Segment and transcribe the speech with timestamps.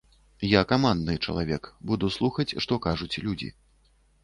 [0.51, 3.53] Я камандны чалавек, буду слухаць, што кажуць людзі.